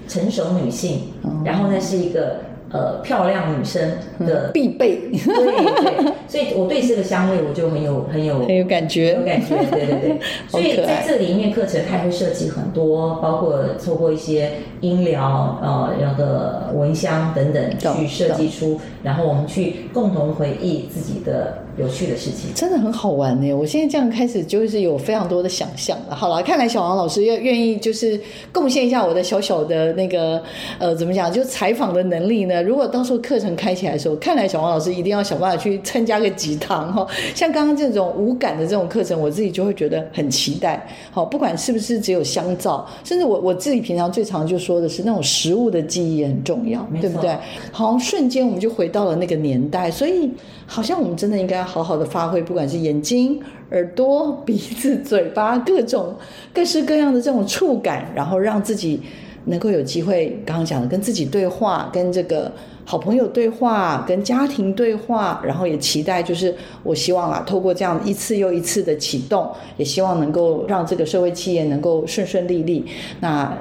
[0.08, 2.38] 成熟女性，然后那是一个。
[2.72, 3.92] 呃，漂亮女生
[4.26, 10.20] 的必备，对对，所以我对这个香味我就很有很有很有感觉，有感觉，对对对。
[10.50, 21.65] 所以在这里面课程，它会设计很多，包括透过一些音疗，呃，那个闻香等等去设计出，然后我们去共同回忆自己的。
[21.78, 23.52] 有趣的事情真的很好玩呢！
[23.54, 26.16] 我现在这样开始就是有非常多的想象了。
[26.16, 28.18] 好了，看来小王老师要愿意就是
[28.50, 30.42] 贡献一下我的小小的那个
[30.80, 32.64] 呃怎么讲，就采访的能力呢？
[32.64, 37.06] 如果到时候课程开起来的时候，看来小王老师一定要想办法去参加个几堂哈。
[37.36, 40.88] 像刚刚这种无感的这种课程，我自己就会觉得很期待。
[41.12, 47.36] 好，不管是不是只有香皂，甚至我我自己平常最常就说的是那种食物的记忆也很重要，对不对？
[47.74, 50.32] 好，瞬间我们就回到了那个年代，所以
[50.66, 51.65] 好像我们真的应该。
[51.66, 53.42] 好好的发挥，不管是眼睛、
[53.72, 56.16] 耳朵、鼻子、嘴巴，各种
[56.54, 59.02] 各式各样的这种触感，然后让自己
[59.46, 62.52] 能够有机会，刚刚讲的跟自己对话，跟这个
[62.84, 66.54] 好朋友对话，跟家庭对话，然后也期待，就是
[66.84, 72.86] 我希望啊，透过这样一次又一次的启动，也希望能够让这个社会企业能够顺顺利利，
[73.20, 73.52] 那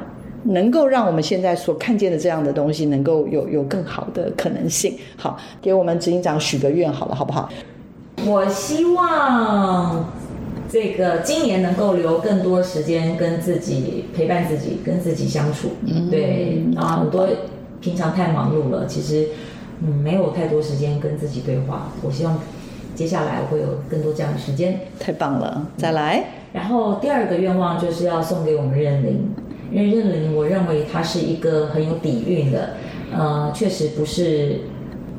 [0.44, 4.94] 能够让我们现在所看见的这样的东西，能够有有更好的可能性。
[5.16, 7.48] 好，给我们执行长许个愿，好了，好不好？
[8.26, 10.08] 我希望
[10.68, 15.72] 这个今年能够留更多时间跟自己陪伴自己，跟自己相处。
[15.84, 17.28] 嗯，对，啊很多
[17.80, 19.28] 平常太忙碌了，其实
[19.82, 21.92] 嗯没有太多时间跟自己对话。
[22.02, 22.38] 我希望
[22.94, 24.80] 接下来会有更多这样的时间。
[24.98, 26.18] 太棒了，再来。
[26.18, 29.28] 嗯，然后第二个愿望就是要送给我们认领，
[29.70, 32.70] 因为认领我认为它是一个很有底蕴的，
[33.12, 34.60] 呃，确实不是。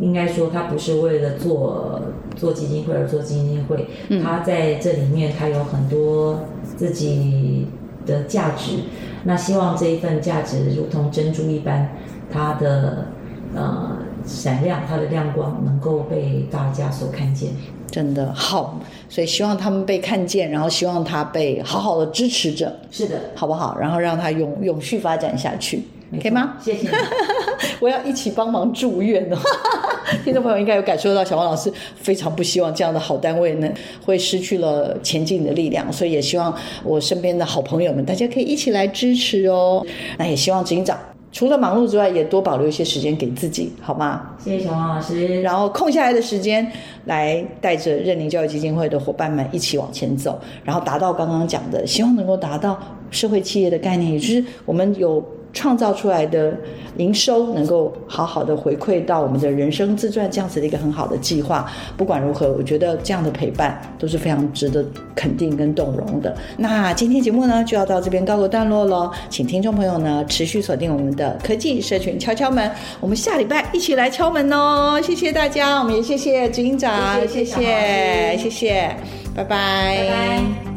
[0.02, 2.02] 应该说，他不是为了做
[2.36, 3.88] 做基金会而做基金会，
[4.24, 6.40] 他在这里面，他有很多
[6.78, 7.68] 自己
[8.06, 8.78] 的价值。
[9.24, 11.90] 那希望这一份价值如同珍珠一般，
[12.32, 13.08] 它的
[13.56, 17.50] 呃闪亮，它的亮光能够被大家所看见。
[17.90, 22.72] 真的好，所以希望他们被看见，然后希望他被好好的支持着。
[22.92, 23.78] 是的，好不好？
[23.80, 25.82] 然后让他永永续发展下去。
[26.20, 26.58] 可以吗？
[26.62, 26.90] 谢谢。
[27.80, 29.38] 我要一起帮忙祝愿哦。
[30.24, 33.70] 听众朋友应该有感受到，小王老师非常不希望这样的好单位呢
[34.06, 39.86] 会失去了前进的力量，所以也希望我身边的好朋友们，大家可以一起来支持哦。
[40.18, 40.98] 那也希望执行长
[41.32, 44.36] 除了忙碌之外，也多保留一些时间给自己，好吗？
[44.42, 45.42] 谢谢小王老师。
[45.42, 46.72] 然后空下来的时间，
[47.06, 52.80] 来带着认领教育基金会的伙伴们一起往前走，然后达到刚刚讲的，希望能够达到
[53.12, 55.24] 社会企业的概念，也就是我们有。
[55.56, 56.54] 创造出来的
[56.98, 61.66] 营收能够好好的回馈到我们的人生自传这样子的一个很好的计划。
[61.98, 64.86] 不管如何，我觉得这样的陪伴都是非常值得
[65.16, 66.36] 肯定跟动容的。
[66.58, 75.02] 那今天节目呢就要到这边告个段落喽，请听众朋友呢持续锁定我们的科技社群敲敲门，我们下礼拜一起来敲门哦。
[75.02, 78.96] 谢谢大家，我们也谢谢执行长，谢谢谢谢，
[79.34, 79.56] 拜拜。
[79.98, 80.75] 拜拜。